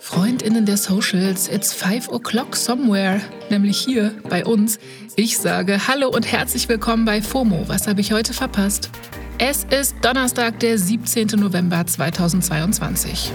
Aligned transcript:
Freundinnen 0.00 0.66
der 0.66 0.76
Socials, 0.76 1.48
it's 1.48 1.72
five 1.72 2.08
o'clock 2.10 2.56
somewhere, 2.56 3.20
nämlich 3.50 3.78
hier 3.78 4.14
bei 4.28 4.44
uns. 4.44 4.78
Ich 5.14 5.38
sage 5.38 5.86
Hallo 5.86 6.08
und 6.08 6.30
herzlich 6.30 6.68
willkommen 6.68 7.04
bei 7.04 7.22
FOMO. 7.22 7.68
Was 7.68 7.86
habe 7.86 8.00
ich 8.00 8.12
heute 8.12 8.32
verpasst? 8.32 8.90
Es 9.38 9.64
ist 9.64 9.96
Donnerstag, 10.02 10.58
der 10.60 10.78
17. 10.78 11.28
November 11.38 11.86
2022. 11.86 13.30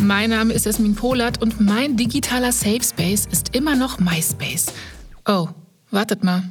Mein 0.00 0.30
Name 0.30 0.54
ist 0.54 0.66
Esmin 0.66 0.94
Polat 0.94 1.42
und 1.42 1.60
mein 1.60 1.96
digitaler 1.96 2.52
Safe 2.52 2.82
Space 2.82 3.26
ist 3.30 3.54
immer 3.54 3.76
noch 3.76 3.98
MySpace. 3.98 4.66
Oh, 5.26 5.48
wartet 5.90 6.22
mal. 6.22 6.44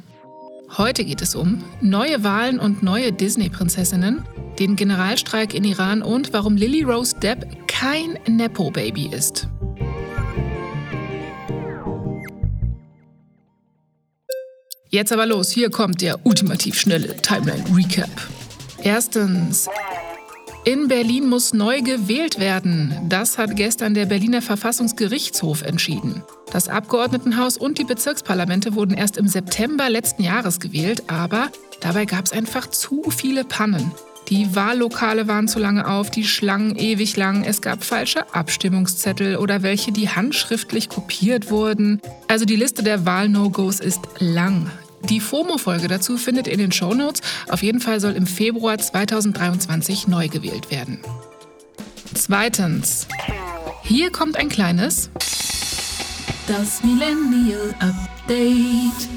Heute 0.72 1.04
geht 1.04 1.22
es 1.22 1.34
um 1.34 1.62
neue 1.80 2.24
Wahlen 2.24 2.58
und 2.58 2.82
neue 2.82 3.12
Disney-Prinzessinnen, 3.12 4.24
den 4.58 4.76
Generalstreik 4.76 5.54
in 5.54 5.64
Iran 5.64 6.02
und 6.02 6.32
warum 6.32 6.56
Lily 6.56 6.82
Rose 6.82 7.14
Depp 7.18 7.68
kein 7.68 8.18
Nepo-Baby 8.26 9.10
ist. 9.14 9.48
Jetzt 14.90 15.12
aber 15.12 15.26
los, 15.26 15.50
hier 15.50 15.70
kommt 15.70 16.02
der 16.02 16.26
ultimativ 16.26 16.78
schnelle 16.78 17.16
Timeline-Recap. 17.16 18.10
Erstens. 18.82 19.68
In 20.64 20.88
Berlin 20.88 21.28
muss 21.28 21.52
neu 21.54 21.80
gewählt 21.80 22.40
werden. 22.40 22.92
Das 23.08 23.38
hat 23.38 23.54
gestern 23.54 23.94
der 23.94 24.06
Berliner 24.06 24.42
Verfassungsgerichtshof 24.42 25.62
entschieden. 25.62 26.22
Das 26.56 26.68
Abgeordnetenhaus 26.68 27.58
und 27.58 27.76
die 27.76 27.84
Bezirksparlamente 27.84 28.74
wurden 28.74 28.94
erst 28.94 29.18
im 29.18 29.28
September 29.28 29.90
letzten 29.90 30.22
Jahres 30.22 30.58
gewählt, 30.58 31.02
aber 31.06 31.50
dabei 31.82 32.06
gab 32.06 32.24
es 32.24 32.32
einfach 32.32 32.70
zu 32.70 33.10
viele 33.10 33.44
Pannen. 33.44 33.92
Die 34.30 34.56
Wahllokale 34.56 35.28
waren 35.28 35.48
zu 35.48 35.58
lange 35.58 35.86
auf, 35.86 36.10
die 36.10 36.24
Schlangen 36.24 36.74
ewig 36.74 37.14
lang, 37.18 37.44
es 37.44 37.60
gab 37.60 37.84
falsche 37.84 38.34
Abstimmungszettel 38.34 39.36
oder 39.36 39.62
welche, 39.62 39.92
die 39.92 40.08
handschriftlich 40.08 40.88
kopiert 40.88 41.50
wurden. 41.50 42.00
Also 42.26 42.46
die 42.46 42.56
Liste 42.56 42.82
der 42.82 43.04
Wahl-No-Gos 43.04 43.80
ist 43.80 44.00
lang. 44.18 44.70
Die 45.10 45.20
FOMO-Folge 45.20 45.88
dazu 45.88 46.16
findet 46.16 46.46
ihr 46.46 46.54
in 46.54 46.60
den 46.60 46.72
Shownotes. 46.72 47.20
Auf 47.50 47.62
jeden 47.62 47.80
Fall 47.80 48.00
soll 48.00 48.12
im 48.12 48.26
Februar 48.26 48.78
2023 48.78 50.08
neu 50.08 50.28
gewählt 50.28 50.70
werden. 50.70 51.00
Zweitens. 52.14 53.06
Hier 53.82 54.10
kommt 54.10 54.38
ein 54.38 54.48
kleines. 54.48 55.10
Das 56.46 56.84
Millennial 56.84 57.74
Update. 57.80 59.08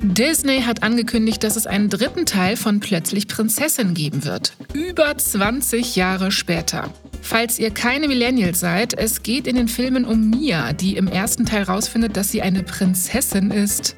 Disney 0.00 0.60
hat 0.62 0.84
angekündigt, 0.84 1.42
dass 1.42 1.56
es 1.56 1.66
einen 1.66 1.88
dritten 1.88 2.24
Teil 2.24 2.56
von 2.56 2.78
Plötzlich 2.78 3.26
Prinzessin 3.26 3.94
geben 3.94 4.24
wird. 4.24 4.52
Über 4.72 5.16
20 5.16 5.96
Jahre 5.96 6.30
später. 6.30 6.92
Falls 7.20 7.58
ihr 7.58 7.72
keine 7.72 8.06
Millennials 8.06 8.60
seid, 8.60 8.94
es 8.94 9.24
geht 9.24 9.48
in 9.48 9.56
den 9.56 9.66
Filmen 9.66 10.04
um 10.04 10.30
Mia, 10.30 10.72
die 10.72 10.96
im 10.96 11.08
ersten 11.08 11.46
Teil 11.46 11.64
rausfindet, 11.64 12.16
dass 12.16 12.30
sie 12.30 12.42
eine 12.42 12.62
Prinzessin 12.62 13.50
ist. 13.50 13.96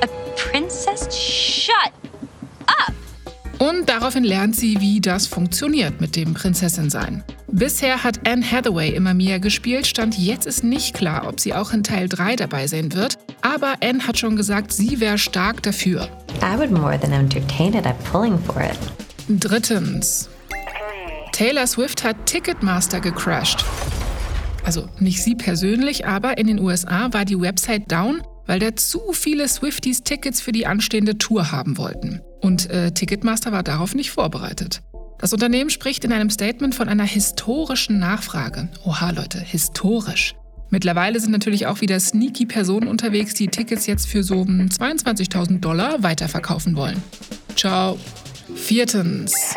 A 0.00 0.06
princess? 0.36 1.08
Shut! 1.12 2.05
Und 3.58 3.88
daraufhin 3.88 4.24
lernt 4.24 4.54
sie, 4.54 4.80
wie 4.80 5.00
das 5.00 5.26
funktioniert 5.26 6.00
mit 6.00 6.14
dem 6.14 6.34
Prinzessin-Sein. 6.34 7.24
Bisher 7.50 8.04
hat 8.04 8.28
Anne 8.28 8.44
Hathaway 8.44 8.90
immer 8.90 9.14
Mia 9.14 9.38
gespielt, 9.38 9.86
stand 9.86 10.18
jetzt 10.18 10.46
ist 10.46 10.62
nicht 10.62 10.94
klar, 10.94 11.26
ob 11.26 11.40
sie 11.40 11.54
auch 11.54 11.72
in 11.72 11.82
Teil 11.82 12.08
3 12.08 12.36
dabei 12.36 12.66
sein 12.66 12.92
wird. 12.92 13.16
Aber 13.40 13.74
Anne 13.82 14.06
hat 14.06 14.18
schon 14.18 14.36
gesagt, 14.36 14.72
sie 14.72 15.00
wäre 15.00 15.16
stark 15.16 15.62
dafür. 15.62 16.08
I 16.42 16.58
would 16.58 16.70
more 16.70 17.00
than 17.00 17.12
entertain 17.12 17.72
it, 17.72 17.86
I'm 17.86 17.94
pulling 18.10 18.38
for 18.38 18.60
it. 18.60 18.78
Drittens. 19.28 20.28
Taylor 21.32 21.66
Swift 21.66 22.04
hat 22.04 22.26
Ticketmaster 22.26 23.00
gecrashed. 23.00 23.64
Also 24.64 24.88
nicht 24.98 25.22
sie 25.22 25.34
persönlich, 25.34 26.06
aber 26.06 26.38
in 26.38 26.46
den 26.46 26.60
USA 26.60 27.12
war 27.12 27.24
die 27.24 27.40
Website 27.40 27.90
down, 27.90 28.22
weil 28.46 28.58
da 28.58 28.74
zu 28.74 29.12
viele 29.12 29.48
Swifties 29.48 30.02
Tickets 30.02 30.40
für 30.40 30.52
die 30.52 30.66
anstehende 30.66 31.16
Tour 31.18 31.52
haben 31.52 31.78
wollten. 31.78 32.20
Und 32.46 32.70
äh, 32.70 32.92
Ticketmaster 32.92 33.50
war 33.50 33.64
darauf 33.64 33.96
nicht 33.96 34.12
vorbereitet. 34.12 34.80
Das 35.18 35.32
Unternehmen 35.32 35.68
spricht 35.68 36.04
in 36.04 36.12
einem 36.12 36.30
Statement 36.30 36.76
von 36.76 36.88
einer 36.88 37.02
historischen 37.02 37.98
Nachfrage. 37.98 38.68
Oha, 38.84 39.10
Leute, 39.10 39.40
historisch. 39.40 40.36
Mittlerweile 40.70 41.18
sind 41.18 41.32
natürlich 41.32 41.66
auch 41.66 41.80
wieder 41.80 41.98
sneaky 41.98 42.46
Personen 42.46 42.86
unterwegs, 42.86 43.34
die 43.34 43.48
Tickets 43.48 43.86
jetzt 43.86 44.06
für 44.06 44.22
so 44.22 44.42
22.000 44.42 45.58
Dollar 45.58 46.04
weiterverkaufen 46.04 46.76
wollen. 46.76 47.02
Ciao. 47.56 47.98
Viertens. 48.54 49.56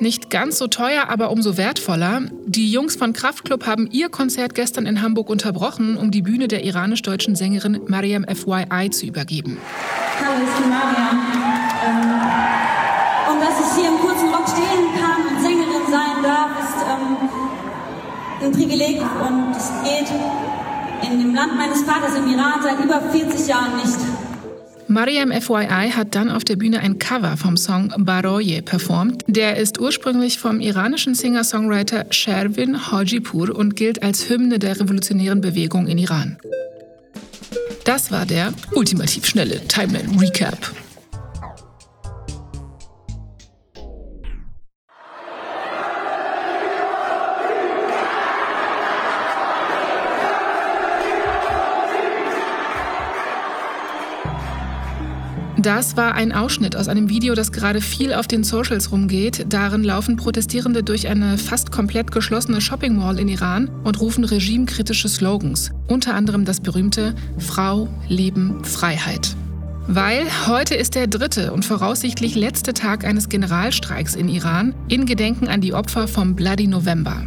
Nicht 0.00 0.30
ganz 0.30 0.56
so 0.56 0.68
teuer, 0.68 1.10
aber 1.10 1.30
umso 1.30 1.58
wertvoller. 1.58 2.22
Die 2.46 2.72
Jungs 2.72 2.96
von 2.96 3.12
Kraftklub 3.12 3.66
haben 3.66 3.90
ihr 3.90 4.08
Konzert 4.08 4.54
gestern 4.54 4.86
in 4.86 5.02
Hamburg 5.02 5.28
unterbrochen, 5.28 5.98
um 5.98 6.10
die 6.10 6.22
Bühne 6.22 6.48
der 6.48 6.64
iranisch-deutschen 6.64 7.36
Sängerin 7.36 7.80
Mariam 7.88 8.24
FYI 8.24 8.88
zu 8.88 9.04
übergeben. 9.04 9.58
Hallo, 10.18 10.42
ich 10.42 10.62
bin 10.62 10.70
Mariam. 10.70 11.35
Ähm, 11.86 12.20
und 13.30 13.40
dass 13.40 13.60
ich 13.60 13.80
hier 13.80 13.88
im 13.90 13.98
kurzen 13.98 14.28
Rock 14.28 14.48
stehen 14.48 14.90
kann 14.98 15.26
und 15.28 15.40
Sängerin 15.40 15.86
sein 15.90 16.22
darf, 16.22 16.50
ist 16.62 16.84
ähm, 16.86 17.28
ein 18.42 18.52
Privileg 18.52 19.00
und 19.00 19.56
es 19.56 19.70
geht 19.84 20.10
in 21.02 21.18
dem 21.20 21.34
Land 21.34 21.56
meines 21.56 21.82
Vaters 21.82 22.16
im 22.16 22.26
Iran 22.28 22.60
seit 22.62 22.82
über 22.82 23.00
40 23.00 23.46
Jahren 23.46 23.76
nicht. 23.76 23.98
Mariam 24.88 25.32
FYI 25.32 25.90
hat 25.90 26.14
dann 26.14 26.30
auf 26.30 26.44
der 26.44 26.56
Bühne 26.56 26.78
ein 26.78 26.98
Cover 26.98 27.36
vom 27.36 27.56
Song 27.56 27.92
Baroye 27.98 28.62
performt. 28.62 29.24
Der 29.26 29.56
ist 29.56 29.80
ursprünglich 29.80 30.38
vom 30.38 30.60
iranischen 30.60 31.14
Singer-Songwriter 31.14 32.06
Shervin 32.10 32.90
Hajipur 32.92 33.54
und 33.54 33.74
gilt 33.74 34.04
als 34.04 34.28
Hymne 34.28 34.60
der 34.60 34.78
revolutionären 34.78 35.40
Bewegung 35.40 35.88
in 35.88 35.98
Iran. 35.98 36.38
Das 37.84 38.12
war 38.12 38.26
der 38.26 38.52
ultimativ 38.74 39.26
schnelle 39.26 39.60
Timeline 39.66 40.20
Recap. 40.20 40.72
Das 55.66 55.96
war 55.96 56.14
ein 56.14 56.30
Ausschnitt 56.30 56.76
aus 56.76 56.86
einem 56.86 57.08
Video, 57.08 57.34
das 57.34 57.50
gerade 57.50 57.80
viel 57.80 58.12
auf 58.12 58.28
den 58.28 58.44
Socials 58.44 58.92
rumgeht. 58.92 59.46
Darin 59.48 59.82
laufen 59.82 60.14
Protestierende 60.14 60.84
durch 60.84 61.08
eine 61.08 61.38
fast 61.38 61.72
komplett 61.72 62.12
geschlossene 62.12 62.60
Shopping 62.60 62.94
Mall 62.94 63.18
in 63.18 63.26
Iran 63.26 63.68
und 63.82 64.00
rufen 64.00 64.22
regimekritische 64.22 65.08
Slogans. 65.08 65.72
Unter 65.88 66.14
anderem 66.14 66.44
das 66.44 66.60
berühmte 66.60 67.16
Frau, 67.38 67.88
Leben, 68.06 68.62
Freiheit. 68.62 69.34
Weil 69.88 70.28
heute 70.46 70.76
ist 70.76 70.94
der 70.94 71.08
dritte 71.08 71.52
und 71.52 71.64
voraussichtlich 71.64 72.36
letzte 72.36 72.72
Tag 72.72 73.04
eines 73.04 73.28
Generalstreiks 73.28 74.14
in 74.14 74.28
Iran 74.28 74.72
in 74.86 75.04
Gedenken 75.04 75.48
an 75.48 75.60
die 75.60 75.74
Opfer 75.74 76.06
vom 76.06 76.36
Bloody 76.36 76.68
November. 76.68 77.26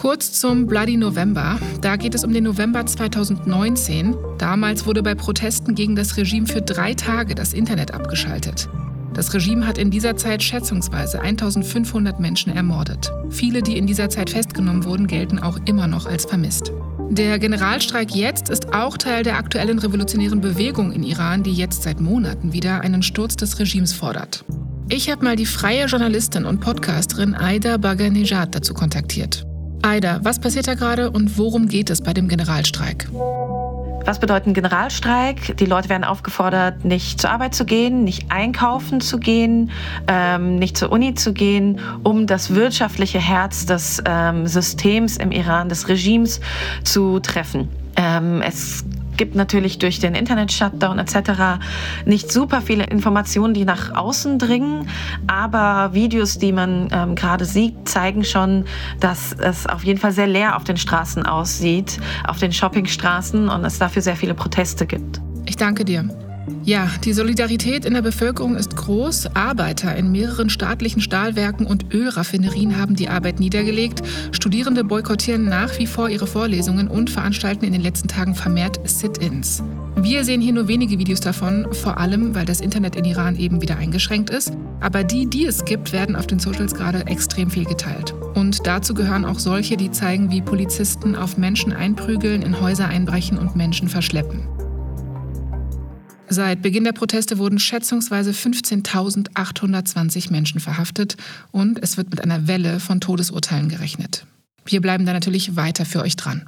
Kurz 0.00 0.32
zum 0.32 0.66
Bloody 0.66 0.96
November. 0.96 1.58
Da 1.82 1.96
geht 1.96 2.14
es 2.14 2.24
um 2.24 2.32
den 2.32 2.44
November 2.44 2.86
2019. 2.86 4.16
Damals 4.38 4.86
wurde 4.86 5.02
bei 5.02 5.14
Protesten 5.14 5.74
gegen 5.74 5.94
das 5.94 6.16
Regime 6.16 6.46
für 6.46 6.62
drei 6.62 6.94
Tage 6.94 7.34
das 7.34 7.52
Internet 7.52 7.92
abgeschaltet. 7.92 8.66
Das 9.12 9.34
Regime 9.34 9.66
hat 9.66 9.76
in 9.76 9.90
dieser 9.90 10.16
Zeit 10.16 10.42
schätzungsweise 10.42 11.20
1500 11.20 12.18
Menschen 12.18 12.50
ermordet. 12.50 13.12
Viele, 13.28 13.60
die 13.60 13.76
in 13.76 13.86
dieser 13.86 14.08
Zeit 14.08 14.30
festgenommen 14.30 14.86
wurden, 14.86 15.06
gelten 15.06 15.38
auch 15.38 15.58
immer 15.66 15.86
noch 15.86 16.06
als 16.06 16.24
vermisst. 16.24 16.72
Der 17.10 17.38
Generalstreik 17.38 18.14
jetzt 18.14 18.48
ist 18.48 18.72
auch 18.72 18.96
Teil 18.96 19.22
der 19.22 19.36
aktuellen 19.36 19.78
revolutionären 19.78 20.40
Bewegung 20.40 20.92
in 20.92 21.02
Iran, 21.02 21.42
die 21.42 21.52
jetzt 21.52 21.82
seit 21.82 22.00
Monaten 22.00 22.54
wieder 22.54 22.80
einen 22.80 23.02
Sturz 23.02 23.36
des 23.36 23.58
Regimes 23.58 23.92
fordert. 23.92 24.46
Ich 24.88 25.10
habe 25.10 25.22
mal 25.22 25.36
die 25.36 25.44
freie 25.44 25.84
Journalistin 25.84 26.46
und 26.46 26.60
Podcasterin 26.60 27.34
Aida 27.34 27.76
Baganejad 27.76 28.54
dazu 28.54 28.72
kontaktiert. 28.72 29.44
Aida, 29.82 30.20
was 30.22 30.38
passiert 30.38 30.68
da 30.68 30.74
gerade 30.74 31.10
und 31.10 31.38
worum 31.38 31.66
geht 31.68 31.90
es 31.90 32.02
bei 32.02 32.12
dem 32.12 32.28
Generalstreik? 32.28 33.08
Was 34.04 34.18
bedeutet 34.18 34.48
ein 34.48 34.54
Generalstreik? 34.54 35.56
Die 35.56 35.66
Leute 35.66 35.88
werden 35.88 36.04
aufgefordert, 36.04 36.84
nicht 36.84 37.20
zur 37.20 37.30
Arbeit 37.30 37.54
zu 37.54 37.64
gehen, 37.64 38.04
nicht 38.04 38.30
einkaufen 38.30 39.00
zu 39.00 39.18
gehen, 39.18 39.70
ähm, 40.06 40.56
nicht 40.56 40.76
zur 40.76 40.92
Uni 40.92 41.14
zu 41.14 41.32
gehen, 41.32 41.80
um 42.02 42.26
das 42.26 42.54
wirtschaftliche 42.54 43.18
Herz 43.18 43.66
des 43.66 44.02
ähm, 44.04 44.46
Systems 44.46 45.16
im 45.16 45.32
Iran, 45.32 45.68
des 45.68 45.88
Regimes 45.88 46.40
zu 46.84 47.20
treffen. 47.20 47.68
Ähm, 47.96 48.42
es 48.42 48.84
gibt 49.20 49.34
natürlich 49.34 49.76
durch 49.76 49.98
den 49.98 50.14
Internet-Shutdown 50.14 50.98
etc. 50.98 51.60
nicht 52.06 52.32
super 52.32 52.62
viele 52.62 52.84
Informationen, 52.84 53.52
die 53.52 53.66
nach 53.66 53.94
außen 53.94 54.38
dringen, 54.38 54.88
aber 55.26 55.92
Videos, 55.92 56.38
die 56.38 56.52
man 56.52 56.88
ähm, 56.90 57.16
gerade 57.16 57.44
sieht, 57.44 57.86
zeigen 57.86 58.24
schon, 58.24 58.64
dass 58.98 59.34
es 59.34 59.66
auf 59.66 59.84
jeden 59.84 60.00
Fall 60.00 60.12
sehr 60.12 60.26
leer 60.26 60.56
auf 60.56 60.64
den 60.64 60.78
Straßen 60.78 61.26
aussieht, 61.26 62.00
auf 62.26 62.38
den 62.38 62.50
Shoppingstraßen 62.50 63.50
und 63.50 63.62
es 63.66 63.78
dafür 63.78 64.00
sehr 64.00 64.16
viele 64.16 64.32
Proteste 64.32 64.86
gibt. 64.86 65.20
Ich 65.44 65.58
danke 65.58 65.84
dir. 65.84 66.08
Ja, 66.64 66.88
die 67.04 67.12
Solidarität 67.12 67.84
in 67.84 67.94
der 67.94 68.02
Bevölkerung 68.02 68.54
ist 68.54 68.76
groß. 68.76 69.34
Arbeiter 69.34 69.96
in 69.96 70.12
mehreren 70.12 70.50
staatlichen 70.50 71.00
Stahlwerken 71.00 71.66
und 71.66 71.92
Ölraffinerien 71.92 72.78
haben 72.78 72.96
die 72.96 73.08
Arbeit 73.08 73.40
niedergelegt. 73.40 74.02
Studierende 74.32 74.84
boykottieren 74.84 75.46
nach 75.46 75.78
wie 75.78 75.86
vor 75.86 76.08
ihre 76.08 76.26
Vorlesungen 76.26 76.88
und 76.88 77.10
veranstalten 77.10 77.64
in 77.64 77.72
den 77.72 77.80
letzten 77.80 78.08
Tagen 78.08 78.34
vermehrt 78.34 78.78
Sit-ins. 78.84 79.62
Wir 79.96 80.24
sehen 80.24 80.40
hier 80.40 80.52
nur 80.52 80.68
wenige 80.68 80.98
Videos 80.98 81.20
davon, 81.20 81.66
vor 81.72 81.98
allem 81.98 82.34
weil 82.34 82.44
das 82.44 82.60
Internet 82.60 82.94
in 82.94 83.04
Iran 83.04 83.36
eben 83.36 83.60
wieder 83.60 83.76
eingeschränkt 83.76 84.30
ist. 84.30 84.52
Aber 84.80 85.02
die, 85.02 85.26
die 85.26 85.46
es 85.46 85.64
gibt, 85.64 85.92
werden 85.92 86.14
auf 86.14 86.26
den 86.26 86.38
Socials 86.38 86.74
gerade 86.74 87.06
extrem 87.06 87.50
viel 87.50 87.64
geteilt. 87.64 88.14
Und 88.34 88.66
dazu 88.66 88.94
gehören 88.94 89.24
auch 89.24 89.38
solche, 89.38 89.76
die 89.76 89.90
zeigen, 89.90 90.30
wie 90.30 90.40
Polizisten 90.40 91.16
auf 91.16 91.36
Menschen 91.36 91.72
einprügeln, 91.72 92.42
in 92.42 92.60
Häuser 92.60 92.86
einbrechen 92.86 93.38
und 93.38 93.56
Menschen 93.56 93.88
verschleppen. 93.88 94.40
Seit 96.32 96.62
Beginn 96.62 96.84
der 96.84 96.92
Proteste 96.92 97.38
wurden 97.38 97.58
schätzungsweise 97.58 98.30
15.820 98.30 100.30
Menschen 100.30 100.60
verhaftet 100.60 101.16
und 101.50 101.82
es 101.82 101.96
wird 101.96 102.10
mit 102.10 102.22
einer 102.22 102.46
Welle 102.46 102.78
von 102.78 103.00
Todesurteilen 103.00 103.68
gerechnet. 103.68 104.26
Wir 104.64 104.80
bleiben 104.80 105.06
da 105.06 105.12
natürlich 105.12 105.56
weiter 105.56 105.84
für 105.84 106.02
euch 106.02 106.14
dran. 106.14 106.46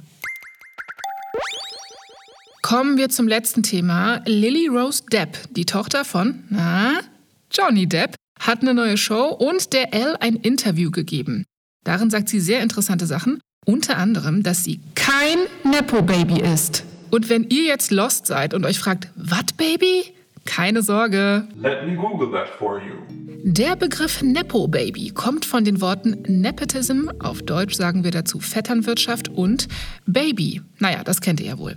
Kommen 2.61 2.95
wir 2.95 3.09
zum 3.09 3.27
letzten 3.27 3.61
Thema. 3.61 4.21
Lily 4.25 4.67
Rose 4.67 5.03
Depp, 5.11 5.37
die 5.51 5.65
Tochter 5.65 6.05
von, 6.05 6.45
na, 6.49 7.01
Johnny 7.51 7.85
Depp, 7.85 8.15
hat 8.39 8.61
eine 8.61 8.73
neue 8.73 8.95
Show 8.95 9.35
und 9.37 9.73
der 9.73 9.93
Elle 9.93 10.21
ein 10.21 10.37
Interview 10.37 10.91
gegeben. 10.91 11.43
Darin 11.83 12.09
sagt 12.09 12.29
sie 12.29 12.39
sehr 12.39 12.61
interessante 12.61 13.05
Sachen, 13.05 13.41
unter 13.65 13.97
anderem, 13.97 14.43
dass 14.43 14.63
sie 14.63 14.79
kein 14.95 15.39
Nepo-Baby 15.69 16.39
ist. 16.39 16.85
Und 17.13 17.29
wenn 17.29 17.43
ihr 17.43 17.65
jetzt 17.65 17.91
lost 17.91 18.25
seid 18.25 18.55
und 18.55 18.65
euch 18.65 18.79
fragt, 18.79 19.07
was 19.15 19.53
Baby? 19.55 20.05
Keine 20.45 20.81
Sorge. 20.81 21.47
Let 21.61 21.85
me 21.85 21.95
Google 21.95 22.31
that 22.31 22.49
for 22.57 22.79
you. 22.79 22.95
Der 23.43 23.75
Begriff 23.75 24.23
Nepo 24.23 24.67
Baby 24.67 25.11
kommt 25.11 25.45
von 25.45 25.63
den 25.63 25.79
Worten 25.79 26.23
Nepotism, 26.27 27.09
auf 27.19 27.43
Deutsch 27.43 27.75
sagen 27.75 28.03
wir 28.03 28.09
dazu 28.09 28.39
Vetternwirtschaft 28.39 29.29
und 29.29 29.67
Baby. 30.07 30.63
Naja, 30.79 31.03
das 31.03 31.21
kennt 31.21 31.39
ihr 31.39 31.45
ja 31.45 31.59
wohl. 31.59 31.75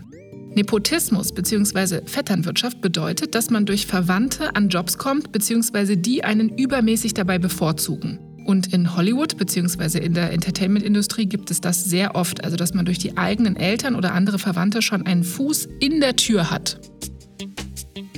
Nepotismus 0.55 1.35
bzw. 1.35 2.01
Vetternwirtschaft 2.07 2.81
bedeutet, 2.81 3.35
dass 3.35 3.51
man 3.51 3.67
durch 3.67 3.87
Verwandte 3.87 4.57
an 4.57 4.71
Jobs 4.71 4.97
kommt 4.97 5.33
bzw. 5.33 5.97
die 5.97 6.25
einen 6.25 6.49
übermäßig 6.49 7.13
dabei 7.13 7.39
bevorzugen. 7.39 8.26
Und 8.47 8.73
in 8.73 8.95
Hollywood 8.95 9.37
bzw. 9.37 9.99
in 9.99 10.15
der 10.15 10.33
Entertainment-Industrie 10.33 11.27
gibt 11.27 11.51
es 11.51 11.61
das 11.61 11.85
sehr 11.85 12.15
oft, 12.15 12.45
also 12.45 12.57
dass 12.57 12.75
man 12.75 12.85
durch 12.85 12.99
die 12.99 13.17
eigenen 13.17 13.57
Eltern 13.57 13.97
oder 13.97 14.15
andere 14.15 14.39
Verwandte 14.39 14.83
schon 14.83 15.05
einen 15.05 15.25
Fuß 15.25 15.69
in 15.81 16.01
der 16.01 16.15
Tür 16.15 16.49
hat. 16.49 16.79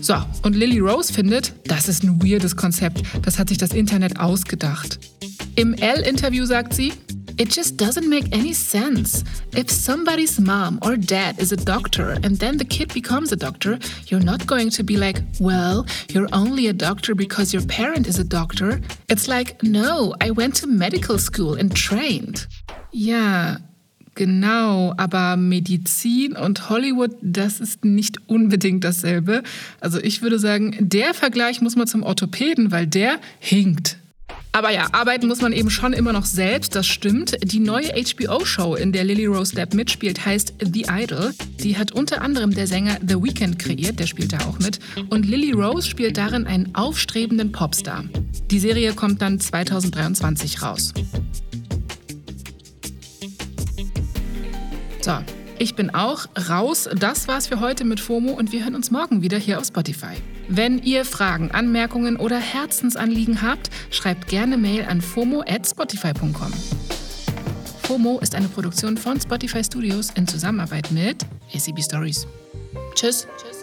So, 0.02 0.14
und 0.42 0.54
Lily 0.54 0.80
Rose 0.80 1.12
findet, 1.12 1.54
das 1.64 1.88
ist 1.88 2.04
ein 2.04 2.22
weirdes 2.22 2.56
Konzept, 2.56 3.02
das 3.22 3.38
hat 3.38 3.48
sich 3.48 3.56
das 3.56 3.72
Internet 3.72 4.20
ausgedacht. 4.20 4.98
Im 5.56 5.72
L-Interview 5.72 6.44
sagt 6.44 6.74
sie, 6.74 6.92
It 7.38 7.50
just 7.50 7.76
doesn't 7.76 8.08
make 8.08 8.26
any 8.32 8.52
sense. 8.52 9.22
If 9.52 9.70
somebody's 9.70 10.40
mom 10.40 10.80
or 10.82 10.96
dad 10.96 11.38
is 11.38 11.52
a 11.52 11.56
doctor 11.56 12.18
and 12.24 12.36
then 12.36 12.56
the 12.56 12.64
kid 12.64 12.92
becomes 12.92 13.30
a 13.30 13.36
doctor, 13.36 13.78
you're 14.08 14.24
not 14.24 14.46
going 14.48 14.70
to 14.70 14.82
be 14.82 14.96
like, 14.96 15.22
well, 15.38 15.86
you're 16.08 16.28
only 16.32 16.66
a 16.66 16.72
doctor 16.72 17.14
because 17.14 17.52
your 17.54 17.64
parent 17.66 18.08
is 18.08 18.18
a 18.18 18.24
doctor. 18.24 18.80
It's 19.08 19.28
like, 19.28 19.62
no, 19.62 20.14
I 20.20 20.32
went 20.32 20.56
to 20.56 20.66
medical 20.66 21.16
school 21.16 21.54
and 21.54 21.74
trained. 21.74 22.48
Ja, 22.90 23.58
Genau, 24.16 24.94
aber 24.96 25.36
Medizin 25.36 26.32
und 26.32 26.68
Hollywood, 26.68 27.12
das 27.22 27.60
ist 27.60 27.84
nicht 27.84 28.18
unbedingt 28.26 28.82
dasselbe. 28.82 29.44
Also 29.80 30.00
ich 30.00 30.22
würde 30.22 30.40
sagen, 30.40 30.74
der 30.80 31.14
Vergleich 31.14 31.60
muss 31.60 31.76
man 31.76 31.86
zum 31.86 32.02
Orthopäden, 32.02 32.72
weil 32.72 32.88
der 32.88 33.20
hinkt. 33.38 33.96
Aber 34.52 34.70
ja, 34.70 34.88
arbeiten 34.92 35.28
muss 35.28 35.40
man 35.40 35.52
eben 35.52 35.70
schon 35.70 35.92
immer 35.92 36.12
noch 36.12 36.24
selbst, 36.24 36.74
das 36.74 36.86
stimmt. 36.86 37.36
Die 37.42 37.60
neue 37.60 37.92
HBO-Show, 37.92 38.74
in 38.74 38.92
der 38.92 39.04
Lily 39.04 39.26
Rose 39.26 39.54
Depp 39.54 39.74
mitspielt, 39.74 40.24
heißt 40.24 40.54
The 40.60 40.86
Idol. 40.90 41.32
Die 41.60 41.76
hat 41.76 41.92
unter 41.92 42.22
anderem 42.22 42.54
der 42.54 42.66
Sänger 42.66 42.98
The 43.06 43.22
Weeknd 43.22 43.58
kreiert, 43.58 43.98
der 43.98 44.06
spielt 44.06 44.32
da 44.32 44.38
auch 44.46 44.58
mit. 44.58 44.78
Und 45.10 45.26
Lily 45.26 45.52
Rose 45.52 45.88
spielt 45.88 46.16
darin 46.16 46.46
einen 46.46 46.74
aufstrebenden 46.74 47.52
Popstar. 47.52 48.04
Die 48.50 48.58
Serie 48.58 48.94
kommt 48.94 49.22
dann 49.22 49.38
2023 49.38 50.62
raus. 50.62 50.92
So, 55.00 55.12
ich 55.58 55.74
bin 55.74 55.94
auch 55.94 56.26
raus. 56.48 56.88
Das 56.94 57.28
war's 57.28 57.46
für 57.46 57.60
heute 57.60 57.84
mit 57.84 58.00
FOMO 58.00 58.32
und 58.32 58.52
wir 58.52 58.64
hören 58.64 58.74
uns 58.74 58.90
morgen 58.90 59.22
wieder 59.22 59.38
hier 59.38 59.58
auf 59.58 59.66
Spotify. 59.66 60.14
Wenn 60.48 60.78
ihr 60.78 61.04
Fragen, 61.04 61.50
Anmerkungen 61.50 62.16
oder 62.16 62.38
Herzensanliegen 62.38 63.42
habt, 63.42 63.70
schreibt 63.90 64.28
gerne 64.28 64.56
Mail 64.56 64.84
an 64.88 65.00
fomo@spotify.com. 65.00 66.52
FOMO 67.82 68.18
ist 68.20 68.34
eine 68.34 68.48
Produktion 68.48 68.96
von 68.96 69.20
Spotify 69.20 69.64
Studios 69.64 70.10
in 70.14 70.26
Zusammenarbeit 70.26 70.90
mit 70.90 71.24
ACB 71.54 71.82
Stories. 71.82 72.26
Tschüss. 72.94 73.26
Tschüss. 73.38 73.57